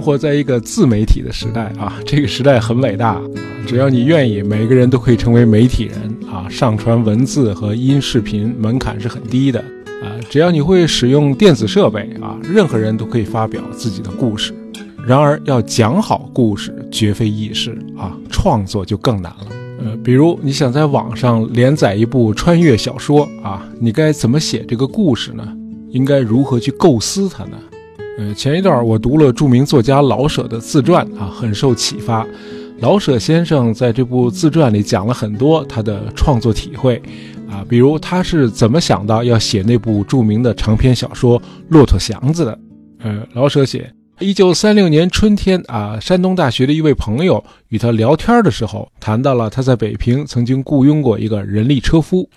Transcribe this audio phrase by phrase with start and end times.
[0.00, 3.20] 生活在一个自媒体的时代啊，这个时代很伟大，
[3.66, 6.48] 只要你愿意，每个人都可以成为媒体人啊。
[6.48, 9.60] 上传文字和音视频门槛是很低的
[10.02, 14.54] 啊，只要你会使用电子设备啊，任何人都可以发表自己的故事。
[15.06, 19.48] 然而，要讲好故事绝非易事啊，创作就更难了。
[19.84, 25.46] 呃，比如你想在网上连载一部穿越小说啊，你该怎么写这个故事呢？
[25.90, 27.58] 应该如何去构思它呢？
[28.20, 32.26] 呃，前一段我读了著名作家老舍的自传啊，很受启发。
[32.80, 37.00] 老舍先生在这部自传里讲了很多他的创作体会
[37.48, 42.58] 啊，比如他是怎么想到要写那部著名的长篇小说《骆驼祥子》的。
[42.98, 52.28] 呃，老舍写，一九三六年春天啊，山东大学的一位朋友与他聊天的时候，谈到了他在北平曾经雇佣过一个人力车夫，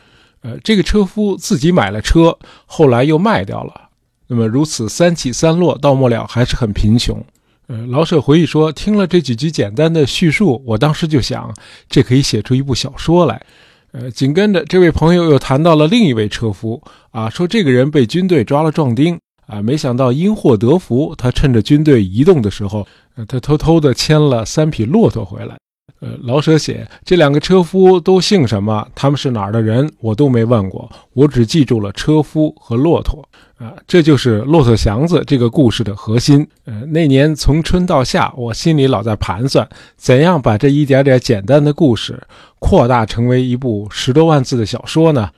[0.44, 3.83] 呃，这个车夫自己买了车，后来又卖掉了。
[4.34, 7.23] 那么如此三起三落，到末了还是很贫穷。
[7.67, 11.53] 呃，老舍回忆说，听了这几句简单的叙述，我当时就想，
[11.88, 13.40] 这可以写出一部小说来。
[13.92, 16.81] 呃，紧跟着这位朋友又谈到了另一位车夫
[17.12, 25.56] 啊，说这个人被军队抓了壮丁啊，没想到因祸得福，他趁着军队移动的时候，呃，他偷偷的牵了三匹骆驼回来。
[26.00, 33.28] 呃，老舍写这两个车夫都姓什么，他们是哪儿的人，我都没问过，我只记住了车夫和骆驼。
[33.58, 36.45] 啊，这就是《骆驼祥子》这个故事的核心。
[36.66, 42.22] 呃，那年从春到夏，我心里老在盘算，怎样把这一点点简单的故事
[42.59, 45.30] 扩大成为一部十多万字的小说呢？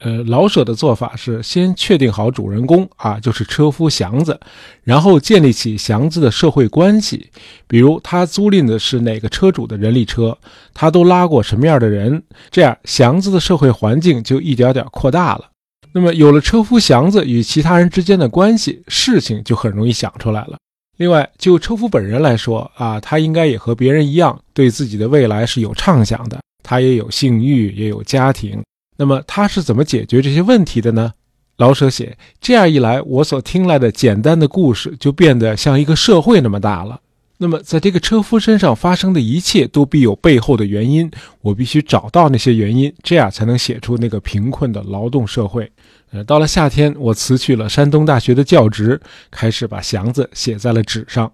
[0.00, 4.38] 呃，老舍的做法是先确定好主人公啊，就是车夫祥子，
[4.84, 7.30] 然后建立起祥子的社会关系，
[7.66, 10.38] 比如他租赁的是哪个车主的人力车，
[10.72, 15.50] 他都拉过什么样的人，这样祥子的社会环境就一点点扩大了。
[15.92, 20.56] 那么有了车夫祥子与其他人之间的关系，事情就很容易想出来了。
[20.98, 26.38] 另外，就车夫本人来说啊，他应该也和别人一样，对自己的未来是有畅想的。
[26.62, 28.60] 他也有性欲，也有家庭。
[28.98, 31.14] 那么他是怎么解决这些问题的呢？
[31.56, 37.00] 老舍写，这样一来，我所听来的简单的故事就变得像一个社会那么大了。
[37.38, 41.08] 那么，在这个车夫身上发生的一切都必有背后的原因，
[41.40, 45.70] 我必须找到那些原因，这样才能写出那个贫困的劳动社会。
[46.10, 51.30] 呃，到了夏天，我辞去了山东大学的教职，开始把祥子写在了纸上。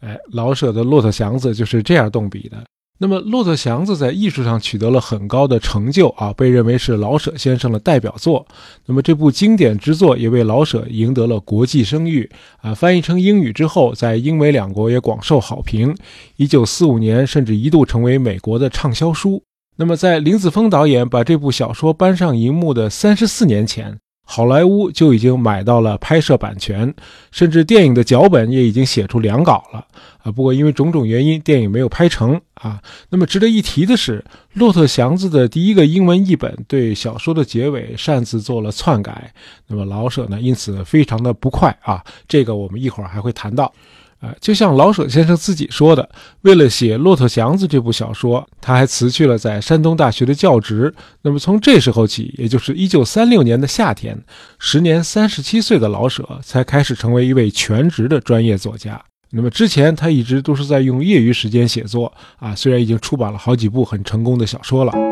[0.00, 2.56] 哎，老舍的《骆驼祥子》就是这样动笔的。
[3.00, 8.44] 那么，《骆驼祥子》在艺术上取得了很高的成就啊，被认为是老舍先生的代表作。
[8.86, 12.28] 那么，这部经典之作也为老舍赢得了国际声誉
[12.60, 12.74] 啊。
[12.74, 15.96] 翻译成英语之后，在英美两国也广受好评。
[16.34, 19.40] 一九四五年，甚至一度成为美国的畅销书。
[19.76, 23.98] 那么，在林子峰导演把这部小说搬上荧幕的三十四年前。
[24.30, 26.94] 好莱坞就已经买到了拍摄版权，
[27.30, 29.86] 甚至电影的脚本也已经写出两稿了
[30.22, 30.30] 啊。
[30.30, 32.78] 不过因为种种原因，电影没有拍成啊。
[33.08, 34.22] 那么值得一提的是，
[34.52, 39.32] 《骆驼祥子》的第一个英文译本对小说的结尾擅自做了篡改，
[39.66, 42.04] 那么老舍呢因此非常的不快啊。
[42.28, 43.72] 这个我们一会儿还会谈到。
[44.20, 46.08] 啊，就像老舍先生自己说的，
[46.42, 50.92] 为了写《骆驼祥子》这部小说，他还辞去了在山东大学的教职。
[51.22, 54.20] 那么从这时候起，也就是一九三六年的夏天，
[54.58, 59.00] 时年三十七岁的老舍才开始成为一位全职的专业作家。
[59.30, 65.07] 那么之前他一直都是在用业余时间写作啊，虽然已经出版了好几部很成功的小说了。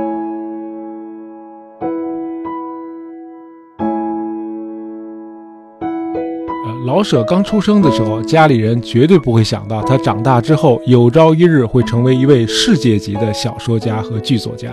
[6.87, 14.73] 老舍刚出生的时候，家里人绝对不会想到他长大之后有朝一日会成为一位世界级的小说家和剧作家。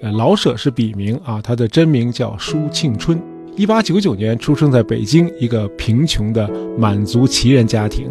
[0.00, 3.20] 呃，老舍是笔名啊，他的真名叫舒庆春。
[3.54, 8.10] 一八九九年出生在北京一个贫穷的满族旗人家庭。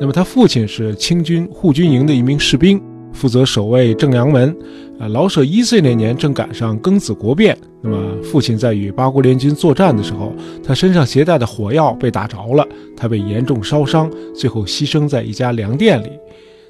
[0.00, 2.82] 那么他父亲是清军护军营的一名士兵。
[3.12, 4.56] 负责守卫正阳门，
[4.98, 10.32] 啊，老舍一岁那年正赶上庚子国变，那么父亲在与八国联军作战的时候，
[10.64, 12.66] 他身上携带的火药被打着了，
[12.96, 16.10] 他被严重烧伤，最后牺牲在一家粮店里。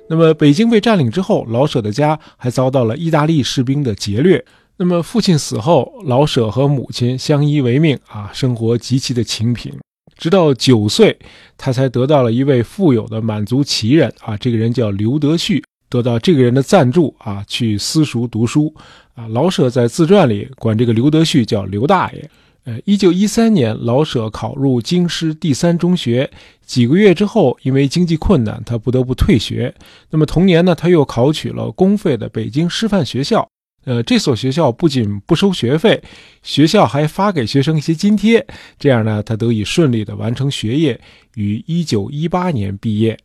[0.09, 4.45] 那么北京被占领之后，老舍的家还遭到了意大利士兵的劫掠。
[4.77, 9.73] 那么父亲死后，老舍和母亲相依为命，啊，生活极其的清贫。
[10.19, 11.17] 直到九岁，
[11.57, 15.63] 他才得到了一位富有的满族旗人，啊，这个人叫刘德旭。
[15.91, 18.73] 得到这个人的赞助啊，去私塾读书
[19.15, 19.27] 啊。
[19.29, 22.31] 老舍在自传里管这个刘德旭叫刘大爷。
[22.65, 26.31] 呃，一九一三年，老舍考入京师第三中学，
[26.65, 29.75] 几个月之后，因为经济困难，他不得不退学。
[30.11, 33.49] 那么同年呢，他又考取了公费的北京师范学校。
[33.87, 36.03] 呃，这所学校不仅不收学费，
[36.43, 38.47] 学校还发给学生一些津贴。
[38.79, 41.01] 这样呢，他得以顺利的完成学业，
[41.37, 43.19] 于一九一八年毕业。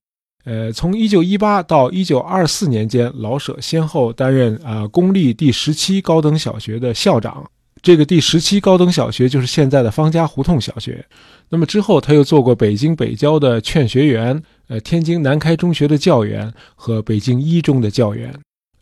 [0.46, 7.44] 呃，从一九一八到一九二四年间，老舍先后担任啊公立第十七高等小学的校长。
[7.82, 11.06] 这个第十七高等小学就是现在的方家胡同小学。
[11.50, 18.34] 那么之后，他又做过北京北郊的劝学员，呃，天津南开中学的教员和北京一中的教员。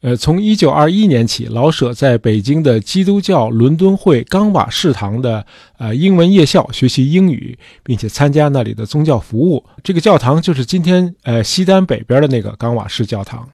[0.04, 5.46] 呃，从一九二一年起，老舍在北京的基督教伦敦会冈瓦士堂的
[5.78, 9.64] 呃英文夜校学习英语，并且参加那里的宗教服务。
[9.82, 13.48] 这个教堂就是今天呃西单北边的那个冈瓦士教堂。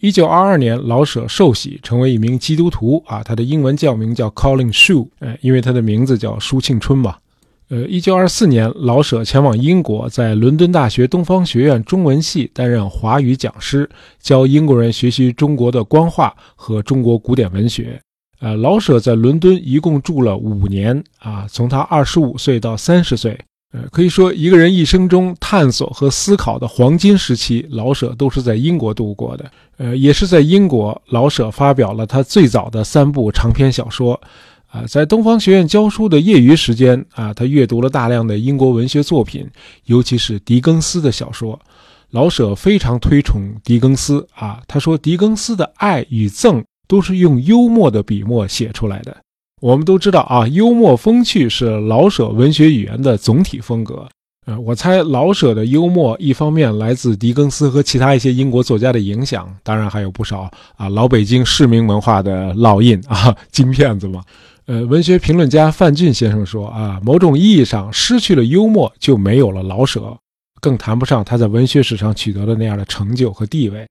[0.00, 7.14] 一九二二年，老舍受洗成为一名基督徒啊，他的英文教名叫 Colin Shu，呃，因为他的名字叫舒庆春嘛。
[7.72, 13.88] 呃，一九二四年，老舍前往英国，在伦敦大学东方学院中文系担任华语讲师，
[14.20, 17.98] 教英国人学习中国的官话和中国古典文学。
[18.40, 23.40] 呃，老舍在伦敦一共住了五年啊，从他二十五岁到三十岁，
[23.72, 29.50] 呃，可以说一个人一生中探索和思考的黄金时期，老舍都是在英国度过的。
[29.78, 34.20] 呃，也是在英国，老舍发表了他最早的三部长篇小说。
[34.72, 39.46] 啊，在东方学院教书的业余时间啊，他阅读了大量的英国文学作品，
[39.84, 41.60] 尤其是狄更斯的小说。
[42.10, 49.14] 老舍非常推崇狄更斯啊，他说狄更斯的爱与憎都是用幽默的笔墨写出来的。
[49.60, 54.08] 我们都知道啊，幽默风趣是老舍文学语言的总体风格。
[54.44, 64.20] 呃，我猜老舍的幽默一方面来自狄更斯和其他一些英国作家的影响，当然还有不少啊老北京市民文化的烙印啊 金片子嘛。
[64.66, 70.16] 呃，文学评论家范俊先生说：“啊，某种意义上，失去了幽默，就没有了老舍，
[70.60, 73.86] 更谈不上他在文学史上取得的那样的成就和地位。”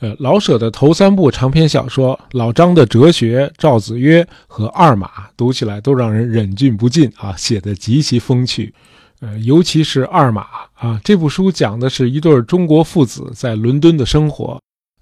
[0.00, 5.06] 呃，老舍的头三部长篇小说《老张的哲学》《赵子曰》和《二马》，
[5.36, 8.74] 读起来都让人忍俊不禁啊，写得极其风趣。
[9.20, 10.42] 呃，尤其是《二马》
[10.74, 14.58] 啊，这部书讲的是一对中国父子在伦敦的生活。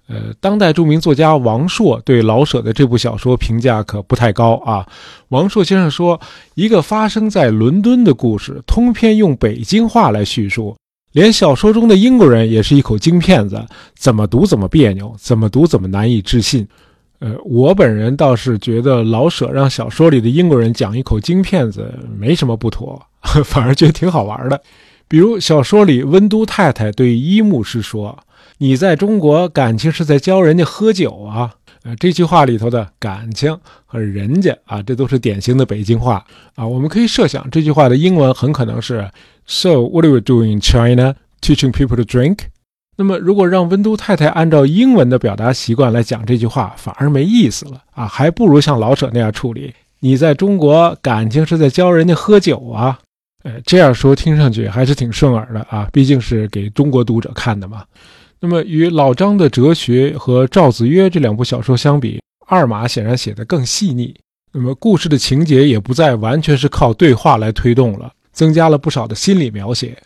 [0.09, 4.83] 呃，当代著名作家王朔对老舍的这部小说评价可不太高啊。
[5.27, 6.19] 王朔先生说，
[6.55, 10.75] 一个发生在伦敦的故事，通篇用北京话来叙述，
[11.11, 13.63] 连小说中的英国人也是一口京片子，
[13.95, 16.67] 怎么读怎么别扭，怎么读怎么难以置信。
[17.19, 22.99] 呃，我本人倒是觉得老舍让小说里的英国人讲一口京片子没什么不妥，
[23.45, 24.59] 反而觉得挺好玩的。
[25.07, 28.17] 比如小说里温都太太对伊牧师说。
[28.61, 31.55] 你在中国感情是在教人家喝酒啊？
[31.83, 36.25] 呃，这句话里头的感情和人家啊，这都是典型的北京话
[36.55, 36.67] 啊。
[36.67, 39.09] 我们可以设想，这句话的英文很可能是
[39.47, 42.39] “So what are you doing in China, teaching people to drink？”
[42.97, 49.73] 那么，如果让温都太太按照英文的表达习惯来讲这句话，反而没意思了啊，还不如像老舍那样处理。
[50.01, 52.99] 你在中国感情是在教人家喝酒啊？
[53.45, 57.85] 呃，这样说听上去还是挺顺耳的啊，毕竟是给中国读者看的嘛。
[58.41, 64.15] 那么，与老张的哲学和赵子曰这两部小说相比，二马显然写得更细腻。
[64.53, 69.97] 那么，故事的情节也不再完全是靠对话来推动了，增加了不少的心理描写。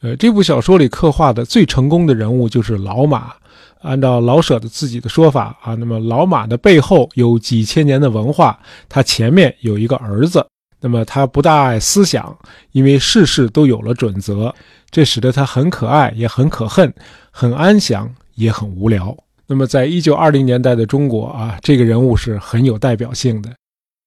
[0.00, 3.32] 呃，这部小说里刻画的最成功的人物就是老马。
[3.80, 8.58] 按照老舍的自己的说法啊，那么老马的背后有几千年的文化，
[8.88, 10.44] 他前面有一个儿子。
[10.80, 12.36] 那么他不大爱思想，
[12.72, 14.54] 因为事事都有了准则，
[14.90, 16.92] 这使得他很可爱，也很可恨，
[17.30, 19.16] 很安详，也很无聊。
[19.46, 23.50] 那么在一九二零年代的中国啊，这个人物是很有代表性的。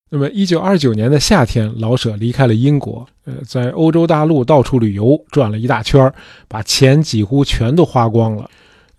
[0.09, 6.13] 那么一九二九年的夏天，老舍离开了英国，呃，在欧洲大陆到处旅游，转了一大圈，
[6.47, 8.49] 把钱几乎全都花光了。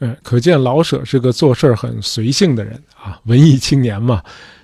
[0.00, 4.22] 嗯，可见老舍是个做事很随性的人啊，文艺青年嘛。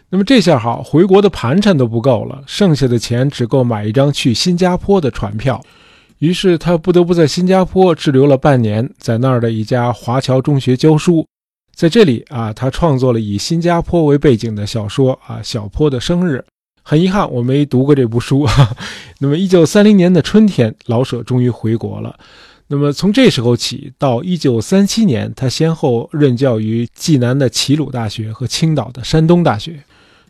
[0.08, 5.62] 那么这下好，回国的盘缠都不够了，剩下的钱只够买一张去新加坡的船票。
[6.18, 11.26] 于是他不得不在新加坡滞留了半年，在那儿的一家华侨中学教书。
[11.74, 16.38] 在这里啊，他创作了以新加坡为背景的小说啊，《小坡的生日》。
[16.82, 18.48] 很遗憾，我没读过这部书。
[19.20, 22.18] 那么，一九三零年的春天，老舍终于回国了。
[22.66, 29.80] 那么从这时候起到一九三七年，他先后任教于济南的齐鲁大学和青岛的山东大学。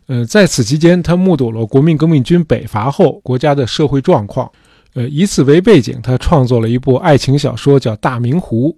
[0.05, 4.51] 呃，在此期间，他目睹了国民革命军北伐后国家的社会状况。
[4.93, 8.75] 呃，以此为背景，他创作了一部爱情小说，叫《大明湖》。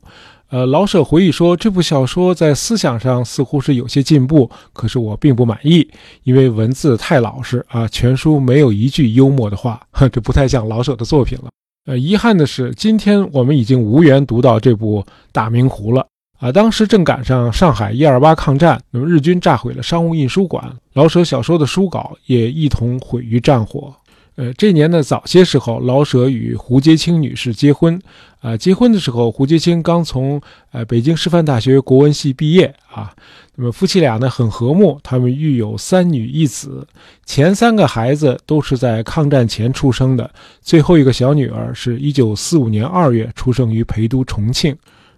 [0.50, 5.88] 呃，老舍回忆说，这部小说在思想上似乎是有些进步，可是我并不满意，
[6.24, 11.50] 因为文字太老实啊，全书没有一句幽默的话， 这不太像老舍的作品了。
[11.86, 15.02] 呃，遗憾的是，今天我们已经无缘读到这部
[15.32, 16.06] 《大明湖》了。
[16.38, 23.94] 啊，当时正赶上上海一二八抗战，那么日军炸毁了商务印书馆，老舍小说的书稿也一同毁于战火。
[24.42, 28.02] 呃，这年呢，早些时候，老舍与胡洁清女士结婚。
[28.40, 33.14] 啊，结婚的时候，胡洁清刚从呃北京师范大学国文系毕业啊。
[33.56, 36.88] 那么夫妻俩呢很和睦，他们育有三女一子。
[37.24, 40.28] 前三个孩子都是在抗战前出生的，
[40.60, 44.76] 最后一个小女儿是一九四五年二月出生于陪都重庆。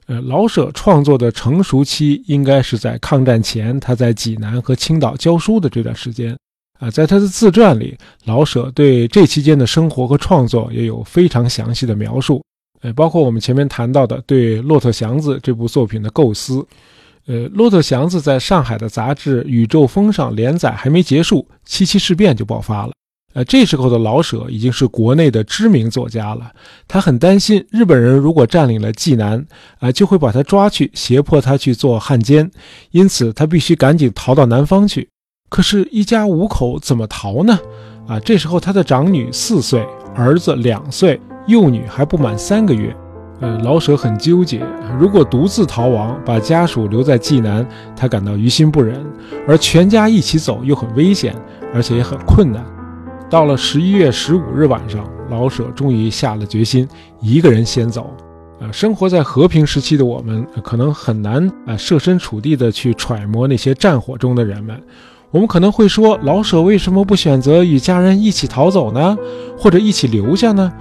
[0.08, 6.36] 呃，老舍创作的成熟期应该是在抗战前，他在济南和青岛教书的这段时间。
[6.84, 12.44] 啊，在他的自传里，老舍对这期间的生活和创作也有非常详细的描述。
[12.82, 16.66] 呃，包括我们前面谈到的对《骆驼祥子》这部作品的构思。
[17.26, 22.92] 呃，《骆驼祥子》在上海的杂志《宇宙风》上连载还没结束，七七事变就爆发了。
[23.34, 26.52] 呃，这时候的老舍已经是国内的知名作家了。
[26.86, 29.44] 他很担心日本人如果占领了济南，
[29.80, 32.52] 啊，就会把他抓去胁迫他去做汉奸，
[32.92, 35.08] 因此他必须赶紧逃到南方去。
[35.54, 37.60] 可是，一家五口怎么逃呢？
[38.08, 42.92] 啊，这时候他的长女四岁，儿子两岁，幼女还不满三个月。
[43.40, 44.66] 呃，老舍很纠结，
[45.00, 47.64] 如果独自逃亡，把家属留在济南，
[47.96, 48.96] 他感到于心不忍；
[49.48, 51.36] 而全家一起走又很危险，
[51.72, 52.66] 而且也很困难。
[53.30, 56.90] 到了十一月十五日晚上，老舍终于下了决心，
[57.22, 58.12] 一个人先走。
[58.60, 64.82] 呃，生活在和平时期的我们，可能很难啊设身处地的去揣摩那些战火中的人们。
[65.34, 69.18] 我们可能会说，老舍为什么不选择与家人一起逃走呢？
[69.58, 70.72] 或者一起留下呢？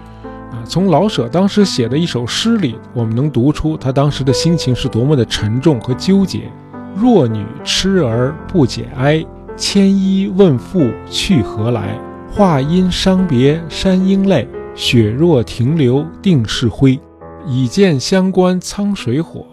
[0.51, 6.53] 啊，从老舍当时写的一首诗里，我们能读出他当时的心情是多么的沉重和纠结。
[6.95, 9.25] 弱女痴儿不解哀，
[9.57, 11.99] 牵衣问父去何来？
[12.31, 17.01] 话音伤别山鹰泪，雪若停留定是灰。
[17.47, 19.47] 已见乡关苍水火，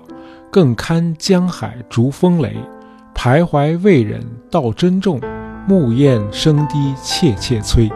[0.51, 2.57] 更堪江海逐风雷。
[3.21, 5.19] 徘徊未忍道珍重，
[5.67, 7.89] 暮雁声低切切催。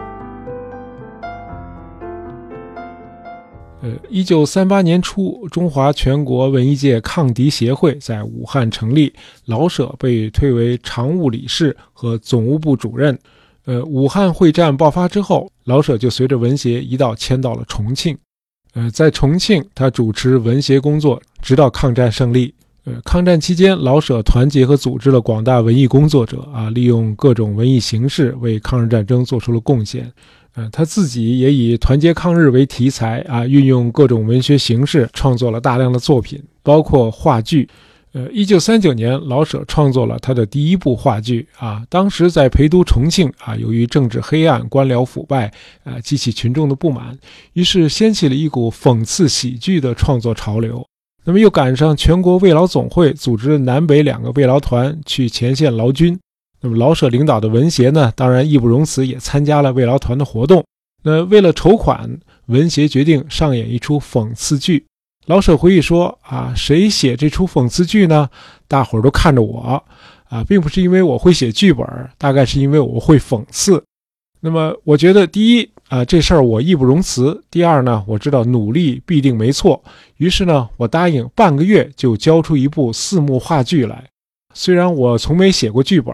[3.80, 9.14] 呃，一九三八年初，中华全国文艺界抗敌协会在武汉成立，
[9.46, 13.18] 老舍被推为常务理事和总务部主任。
[13.64, 18.14] 呃，武汉会战爆发之后，老舍就随着文协一道迁到了重庆。
[18.74, 22.53] 呃，在重庆，他主持文协工作，直到抗战胜利。
[22.84, 30.12] 呃，抗战期间，老舍团结和组织了广大文艺工作者啊，利用各种文艺形式为抗日战争做出了贡献。
[30.54, 37.68] 呃，他自己也以团结抗日为题材啊，运用各种文学形式创作了大量的作品，包括话剧。
[38.12, 41.82] 呃，一九三九年，老舍创作了他的第一部话剧啊。
[41.88, 47.18] 当时在陪都重庆啊，由于政治黑暗、官僚腐败啊，激起群众的不满，
[47.54, 50.86] 于是掀起了一股讽刺喜剧的创作潮流。
[51.26, 56.18] 那么又赶上全国慰劳总会组织南北两个慰劳团去前线劳军，
[56.60, 60.62] 那么老舍领导的文协呢，当然义不容辞，也参加了慰劳团的活动。
[61.02, 64.84] 那为了筹款，文协决定上演一出讽刺剧。
[65.26, 68.28] 老舍回忆说：“啊，谁写这出讽刺剧呢？
[68.68, 69.82] 大伙儿都看着我，
[70.28, 71.86] 啊，并不是因为我会写剧本，
[72.18, 73.82] 大概是因为我会讽刺。
[74.40, 77.40] 那么我觉得，第一。”啊，这事儿我义不容辞。
[77.52, 79.80] 第二呢，我知道努力必定没错，
[80.16, 84.02] 于是呢，我答应半个月就交出一部四幕话剧来。
[84.54, 86.12] 虽然我从没写过剧本，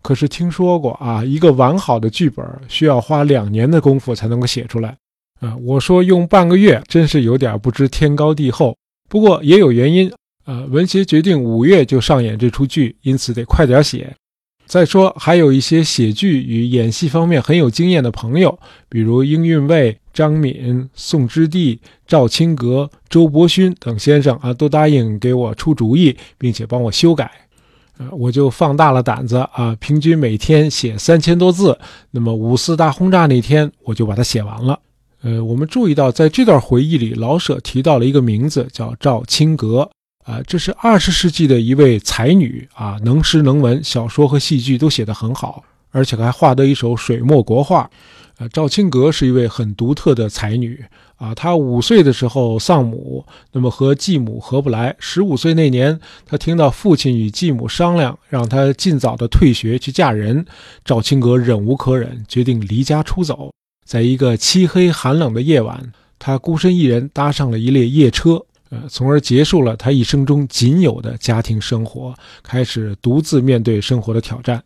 [0.00, 4.96] 可是听说过啊，一个完好的剧本需要花两年的功夫才能够写出来。
[5.40, 8.76] 啊，我说用半个月，真是有点不知天高地厚。
[9.08, 10.08] 不过也有原因，
[10.44, 14.14] 呃，文协决定五月就上演这出剧，因此得快点写。
[14.66, 18.58] 再说，还有一些写剧与演戏方面很有经验的朋友，
[18.88, 27.30] 比如英运卫、张敏、宋之弟、赵青阁、周伯勋等先生啊，都答应给我出主意，并且帮我修改。
[27.98, 31.78] 呃，我就放大了胆子啊，平均每天写三千多字。
[32.10, 34.80] 那么五四大轰炸那天，我就把它写完了。
[35.22, 39.90] 呃，我们注意到，在这段回忆里，老舍提到了一个名字，叫赵青阁。
[40.26, 47.88] 啊，这是二十世纪的一位才女啊，能诗能文，小说和戏剧都写得很好，而且还画得一手水墨国画。
[48.38, 51.32] 呃，赵青阁是一位很独特的才女啊。
[51.32, 54.94] 她五岁的时候丧母，那么和继母合不来。
[54.98, 60.44] 十五岁那年，她听到父亲与继母商量，让她尽早的退学去嫁人。
[60.84, 63.50] 赵青阁忍无可忍，决定离家出走。
[63.86, 68.44] 在一个漆黑寒冷的夜晚，她孤身一人搭上了一列夜车。
[68.88, 74.62] 从而结束了他一生中仅有的家庭生活，开始独自面对生活的挑战。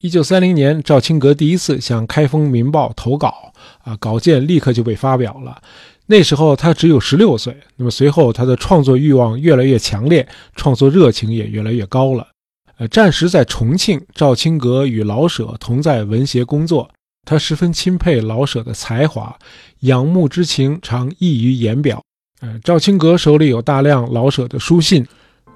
[0.00, 3.52] 一九三零年，赵青阁第一次向《开封民报》投稿，
[3.82, 5.62] 啊，稿件立刻就被发表了。
[6.06, 7.56] 那时候他只有十六岁。
[7.76, 12.28] 那么随后，他的创作欲望越来越强烈，创作热情也越来越高了。
[12.76, 16.90] 呃，暂时在重庆，赵青阁与老舍同在文协工作。
[17.26, 19.38] 他十分钦佩老舍的才华，
[19.80, 22.02] 仰慕之情常溢于言表。
[22.40, 25.06] 呃，赵青阁手里有大量老舍的书信。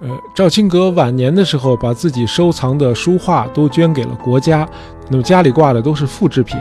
[0.00, 4.66] 呃，赵青阁晚年的时候，把自己收藏的书画都捐给了国家，
[5.10, 6.56] 那么家里挂的都是复制品。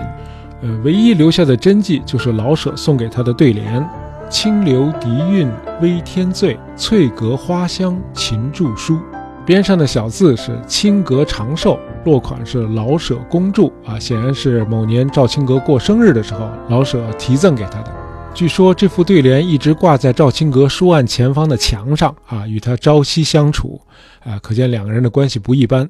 [0.64, 3.88] 呃，唯一留下的真迹就是老舍送给他的对联
[4.28, 5.48] ：“清流笛韵
[5.82, 9.00] 微天醉，翠阁花香琴著书。”
[9.46, 18.07] 边上的小字是“青阁长寿”，落款是老舍恭祝啊，显然是某年赵青阁过生日的时候，老舍题赠给他的。
[18.38, 23.82] 据说这副对联一直挂在赵青阁书案前方的墙上啊，与他朝夕相处
[24.24, 25.90] 啊，可见两个人的关系不一般。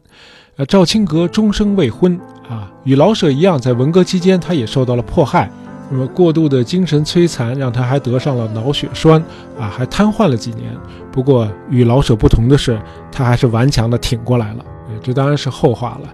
[0.56, 5.51] 呃，赵青阁终生未婚啊，与老舍一样，在文革期间他也受到了迫害。
[5.92, 9.22] 那么过度的精神摧残让他还得上了脑血栓
[9.60, 10.74] 啊，还瘫痪了几年。
[11.12, 14.63] 不过与老舍不同的是，他还是顽强的挺过来了。
[15.04, 16.13] 这当然是后话了。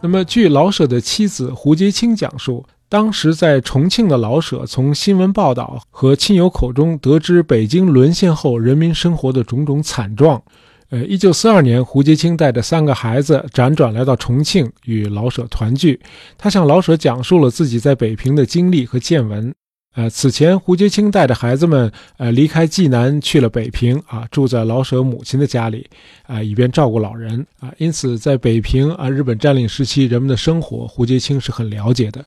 [0.00, 10.42] 那么据老舍的妻子胡洁清讲述，当时在重庆的老舍从新闻报道和亲友口中得知北京沦陷后人民生活的种种惨状。
[10.90, 15.98] 呃，一九四二年，胡洁清带着三个孩子辗转来到重庆，与老舍团聚。
[16.36, 19.50] 他向老舍讲述了自己在北平的经历和见闻。
[19.94, 25.88] 呃，此前胡洁清带着孩子们，呃，离开济南去了北平，啊，住在老舍母亲的家里，
[26.24, 32.22] 啊，以便照顾老人，啊，因此在北平啊，日本占领时期人们的生活，胡洁清是很了解的。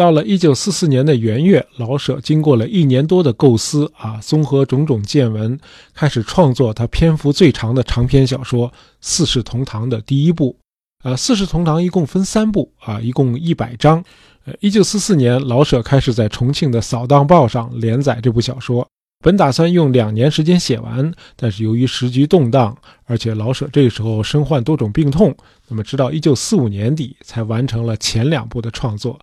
[0.00, 5.60] 到了一九四四年的元月，老舍经过了一年多的构思啊，综合种种见闻，
[5.92, 8.68] 开始创作他篇幅最长的长篇小说
[9.02, 10.56] 《四世同堂》的第一部。
[11.04, 14.02] 呃，《四世同堂》一共分三部啊，一共一百章。
[14.46, 18.88] 呃，一九四四年，老舍开始在重庆的《扫荡报》上连载这部小说。
[19.22, 25.36] 本打算用两年时间写完，但是由于时局动荡，而且老舍这时候身患多种病痛，
[25.68, 29.20] 那么直到一九四五年底才完成了前两部的创作。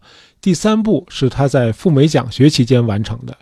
[0.48, 3.36] 第三部是他在赴美讲学期间完成的。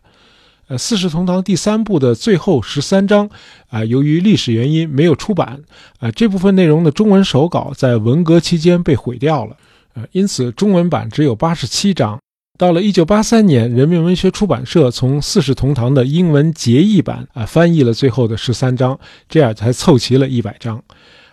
[0.68, 3.30] 呃，《四世同堂》第三部的最后十三章
[3.70, 5.62] 啊，由于历史原因没有出版
[6.00, 9.56] 啊，这部分内容的中文手稿在文革期间被毁掉了，
[9.94, 12.18] 呃，因此中文版只有八十七章。
[12.58, 20.82] 到了一九八三年，人民文学出版社从《四世同堂》的英文结译版啊翻译了最后的十三章，这样才凑齐了一百章。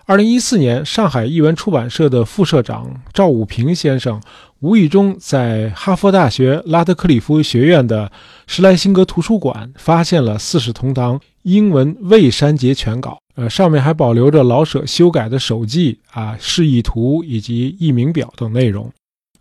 [0.05, 4.21] 二零一四年，上海译文出版社的副社长赵武平先生
[4.63, 8.13] 无意中在哈佛大学拉德克里夫学院的
[8.47, 18.89] 施莱辛格图书馆发现了《四世同堂》英文未删节全稿，呃，上面还保留着老舍修改的手记啊、示意图以及译名表等内容。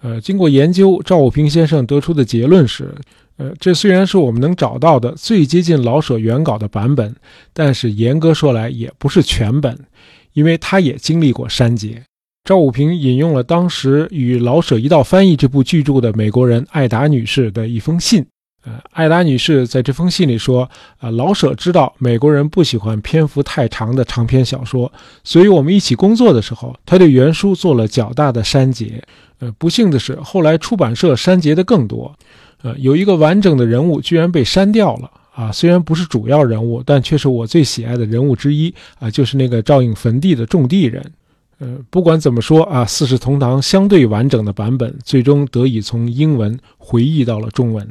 [0.01, 2.91] 呃，经过研究，赵武平先生得出的结论是：
[3.37, 7.15] 呃，这虽然是我们能找到的最接近老舍原稿的版本，
[7.53, 9.77] 但是严格说来也不是全本，
[10.33, 12.01] 因为他也经历过删节。
[12.43, 18.25] 赵武平引用了当时与老舍一道翻译这部巨著的美国人艾达女士的一封信。
[18.63, 24.91] 呃，艾达女士在这封信里说：“啊，老舍知道美国人不喜欢篇幅太长的长篇小说，
[25.23, 29.03] 所以我们一起工作的时候，他对原书做了较大的删节。
[29.39, 32.15] 呃，不幸的是，后来出版社删节的更多。
[32.63, 35.09] 呃，有一个完整的人物居然被删掉了。
[35.33, 38.73] 啊，虽然不是主要人物，但却是我最喜爱的人物之一。
[38.99, 41.03] 啊，就是那个照应坟地的种地人。
[41.61, 47.87] 呃，不管怎么说啊，《四世同堂》相对完整的版本，最终得以从英文回忆到了中文。”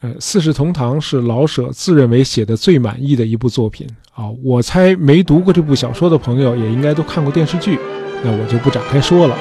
[0.00, 4.30] 呃，《四世同堂》是老舍自认为写的最满意的一部作品啊！
[4.42, 7.78] 我猜没读过这部小说的朋友也应该都看过电视剧，
[8.24, 9.36] 那我就不展开说了。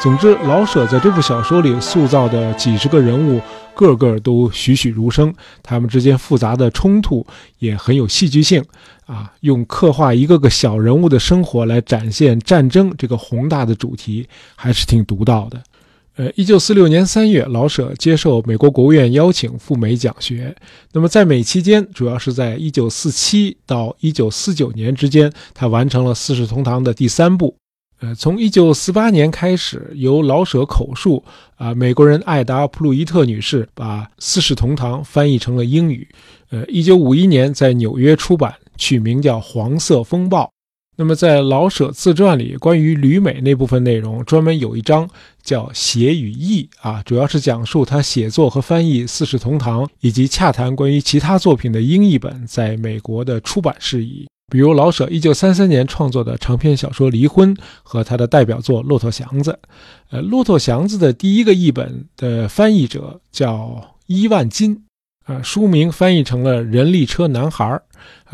[0.00, 3.40] 总之，老舍在这部小说里塑造的几十个人物。
[3.78, 7.24] 个个都栩栩如生，他们之间复杂的冲突
[7.60, 8.60] 也很有戏剧性
[9.06, 9.32] 啊！
[9.42, 15.62] 用刻画一个个小人物的生活来展现战争这个宏大的主题，还是挺独到的。
[16.16, 20.52] 呃，一九四六年三月，老舍接受美国国务院邀请赴美讲学。
[20.92, 27.54] 那么在美期间，主要是在一九四七到一九四九年之间，他完成了《四世同堂》的第三部。
[28.00, 31.24] 呃，从一九四八年开始，由老舍口述，
[31.56, 36.06] 啊，美国人艾达·普鲁伊特女士把《四世同堂》翻译成了英语。
[36.50, 40.44] 呃，一九五一年在纽约出版，取名叫《黄色风暴》。
[40.96, 45.08] 那么在老舍自传里，关于旅美那部分内容，专门有一章
[45.42, 54.28] 叫《写与译》，啊，主要是讲述他写作和翻译《四世同堂》，以及洽谈关于其他作品的英译本在美国的出版事宜。
[54.50, 59.50] 比如老舍一九三三年创作的长篇小说《离婚》和他的代表作《骆驼祥子》，
[60.10, 64.84] 呃，《骆驼祥子》的第一个译本的翻译者叫伊万金，
[65.26, 67.64] 啊，书名翻译成了《人力车男孩》，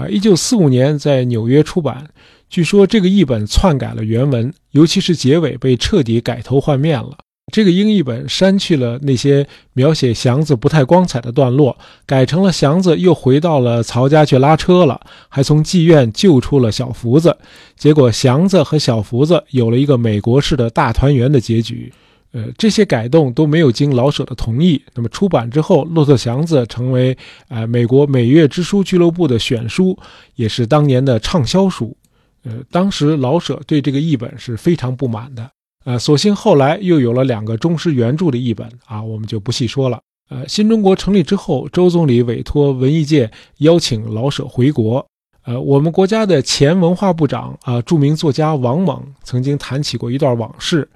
[0.03, 2.09] 啊，一九四五年在纽约出版。
[2.49, 7.19] 据说这个译本篡改了原文，尤其是结尾被彻底改头换面了。
[7.53, 11.77] 这个英译本删去了那些描写祥子不太光彩的段落，
[12.07, 17.37] 改成了祥子又回到了曹家去拉车了，还从妓院救出了小福子。
[17.77, 21.93] 结果祥子和小福子有了一个美国式的大团圆的结局。
[22.33, 24.83] 呃，这些改动都没有经老舍的同意。
[24.95, 29.97] 那么出版之后，《骆驼祥子》成为呃美国美月之书俱乐部的选书，
[30.35, 31.97] 也是当年的畅销书。
[32.43, 35.49] 呃，当时老舍对这个译本是非常不满的。
[35.85, 40.01] 呃，所幸后来又有了两个忠实原著的译本啊，我们就不细说了。
[40.31, 45.07] 呃，新中国成立之后，周总理委托文艺界邀请老舍回国。
[45.45, 50.89] 呃，我们国家的前文化部长啊，著名作家王蒙曾经谈起过一段往事。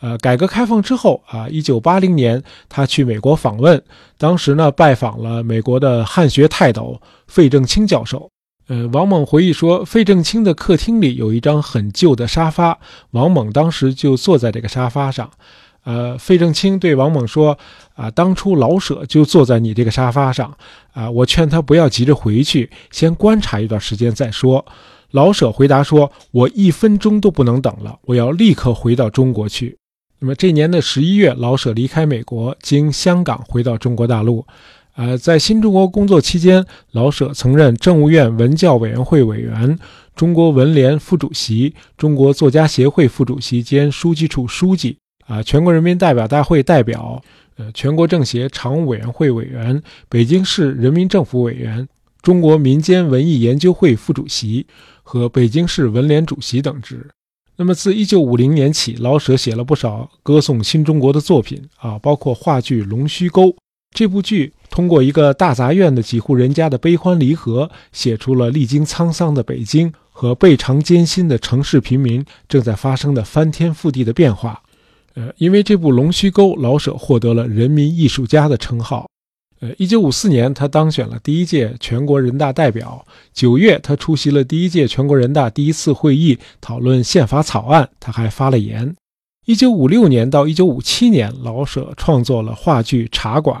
[0.00, 3.80] 呃，改革开放之后啊，一九八零年，他去美国访问，
[4.18, 8.28] 当时呢，拜访了美国的汉学泰斗费正清教授。
[8.68, 12.78] 呃，王猛回忆说，费正清的客厅里有一张很旧的沙发，
[13.10, 15.30] 王猛当时就坐在这个沙发上。
[15.84, 17.58] 呃，费正清对王猛说
[17.96, 20.56] ：“啊，当初老舍就坐在你这个沙发上，
[20.92, 24.64] 啊，我劝他不要急着回去，先观察一段时间再说。”
[25.10, 29.76] 老舍回答说：“我一分钟都不能等了，我要立刻回到中国去。”
[30.20, 34.46] 那么这年的十一月，老舍离开美国，经香港回到中国大陆。
[34.94, 39.78] 呃，在新中国工作期间，老舍曾任政务院文教委员会委员、
[40.14, 47.22] 中国文联副主席、中国作家协会副主席兼书记处书记，啊，全国人民代表大会代表，
[47.56, 51.88] 呃，全国政协常务委员会委员、北京市人民政府委员、
[52.20, 54.66] 中国民间文艺研究会副主席
[55.02, 57.08] 和北京市文联主席等职。
[57.56, 63.46] 那么，自1950年起，老舍写了不少歌颂新中国的作品啊，包括话剧《龙须沟》。
[63.92, 74.62] 这部剧通过一个大杂院的几户人家的悲欢离合，写出了历经沧桑的北京和倍尝艰辛的城市平民正在发生的翻天覆地的变化。
[75.14, 79.06] 呃，因为这部《龙须沟》，老舍获得了人民艺术家的称号。
[79.60, 83.06] 呃，一九五四年，他当选了第一届全国人大代表。
[83.34, 87.90] 九月，他出席了第一届全国人大第一次会议，讨论宪法草案。
[88.00, 88.96] 他还发了言。
[89.44, 93.60] 一九五六年到一九五七年，老舍创作了话剧《茶馆》。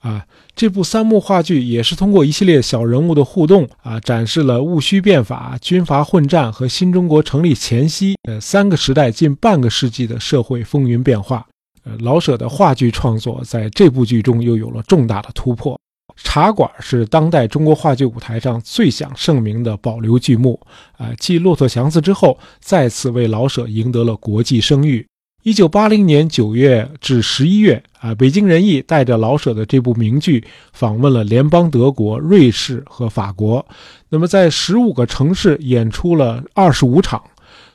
[0.00, 11.46] 啊，这部三幕话剧也是通过一系列小人物的互动啊，展示了戊戌变法、军阀混战和新中国成立前夕呃三个时代近半个世纪的社会风云变化。
[11.84, 15.74] 呃老舍的话剧创作在这部剧中又有了重大的突破。
[16.24, 20.60] 《茶馆》是当代中国话剧舞台上最享盛名的保留剧目，
[20.96, 25.06] 啊，继《骆驼祥子》之后，再次为老舍赢得了国际声誉。
[25.44, 33.64] 一九八零年九月至十一月，啊，北京人艺带着老舍的这部名剧访问了联邦德国、瑞士和法国，
[34.08, 37.22] 那么在十五个城市演出了二十五场。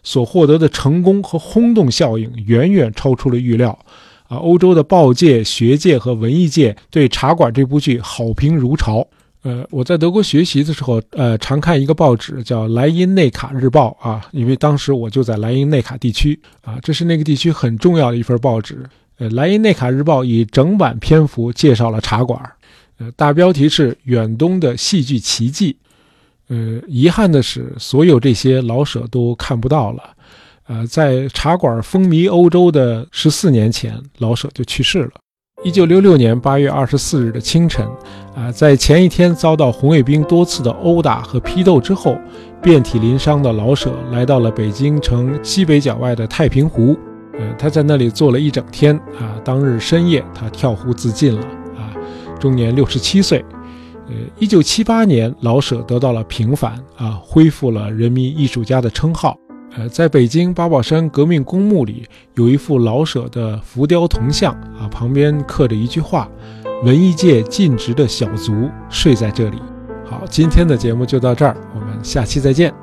[0.05, 3.79] 所获得的成功和轰动效应远远超出了预料，
[4.27, 9.07] 啊，欧洲的报界、学界和文艺界对《茶馆》这部剧好评如潮。
[9.43, 18.83] 呃，我在德国学习的时候，呃，常看一个报纸叫《莱茵内卡日报》啊，因为当时我就在莱茵内卡地区啊，这是那个地区很重要的一份报纸。
[19.17, 22.39] 呃，《莱茵内卡日报》以整版篇幅介绍了《茶馆》，
[22.99, 25.75] 呃，大标题是“远东的戏剧奇迹”。
[26.47, 30.03] 呃，遗憾的是，所有这些老舍都看不到了。
[30.67, 35.11] 呃，在茶馆风靡欧洲的十四年前，老舍就去世了。
[35.63, 37.87] 一九六六年八月二十四日的清晨，
[38.35, 42.17] 啊，在前一天遭到红卫兵多次的殴打和批斗之后，
[42.61, 46.97] 遍体鳞伤的老舍来到了北京城西北角外的太平湖。
[47.39, 48.93] 呃，他在那里坐了一整天。
[49.17, 51.41] 啊，当日深夜，他跳湖自尽了。
[51.77, 51.95] 啊，
[52.37, 53.43] 终年六十七岁。
[54.07, 59.37] 呃，一九七八年，老舍得到了平反啊，恢复了人民艺术家的称号。
[59.75, 66.29] 呃，在北京八宝山革命公墓里有一副老舍的浮雕铜像啊，旁边刻着一句话
[66.83, 69.57] ：“文艺界尽职的小卒睡在这里。”
[70.05, 72.82] 好，今天的节目就到这儿，我们下期再见。